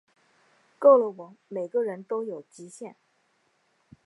[0.79, 2.95] 够了喔，每个人都有极限